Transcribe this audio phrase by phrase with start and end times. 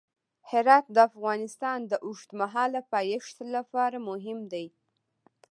[0.49, 4.65] هرات د افغانستان د اوږدمهاله پایښت لپاره مهم دی.